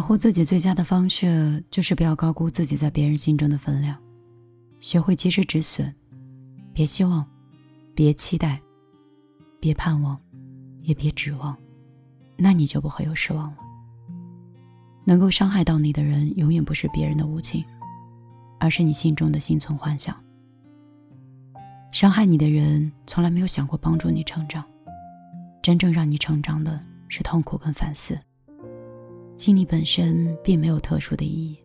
[0.00, 3.94] 保护自己最佳的方式，就是不要高估自己在别人心中的分量，
[4.80, 5.92] 学会及时止损，
[6.72, 7.22] 别希望，
[7.94, 8.58] 别期待，
[9.60, 10.18] 别盼望，
[10.80, 11.54] 也别指望，
[12.38, 13.58] 那你就不会有失望了。
[15.04, 17.62] 能够伤害到你的人，永远不是别人的无情，
[18.58, 20.16] 而是你心中的心存幻想。
[21.92, 24.64] 伤害你的人，从来没有想过帮助你成长，
[25.60, 28.18] 真正让你成长的是痛苦跟反思。
[29.40, 31.58] 经历本身并没有特殊的意义，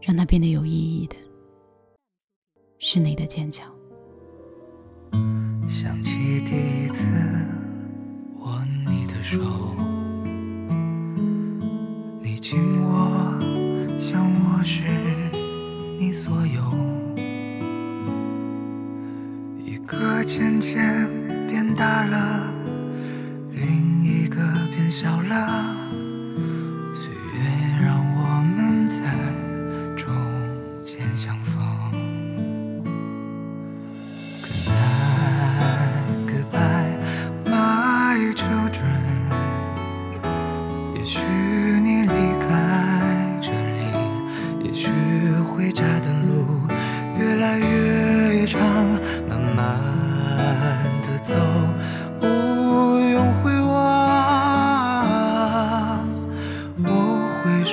[0.00, 1.14] 让它变得有意义的，
[2.78, 3.70] 是你的坚强。
[5.68, 7.04] 想起第一次
[8.38, 9.38] 握你的手，
[12.22, 13.38] 你紧握
[14.00, 14.82] 像我是
[15.98, 16.62] 你所有，
[19.62, 21.06] 一个渐渐
[21.46, 22.50] 变大了，
[23.52, 25.83] 另一个变小了。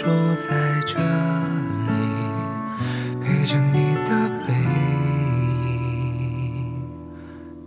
[0.00, 0.06] 住
[0.36, 1.92] 在这里
[3.20, 4.54] 陪着你的背
[5.66, 6.72] 影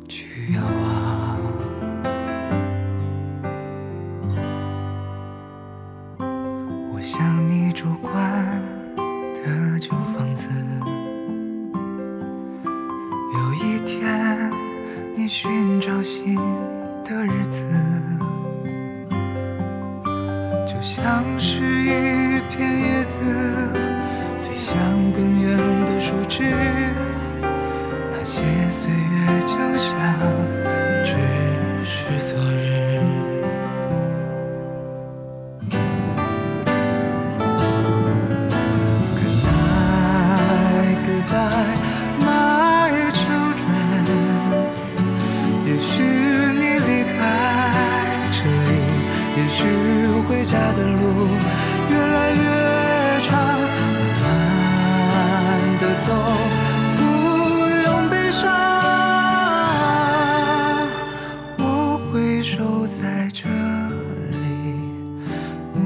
[0.08, 1.38] 去遥望
[6.92, 8.12] 我想你住惯
[9.36, 10.48] 的旧房子
[13.36, 14.52] 有一天
[15.16, 16.36] 你寻找新
[17.06, 17.64] 的日子
[20.66, 22.23] 就像是一
[28.34, 30.18] 些岁月就像
[31.06, 32.73] 只是昨日。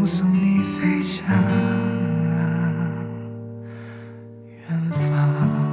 [0.08, 1.28] 送你飞向
[4.70, 5.68] 远方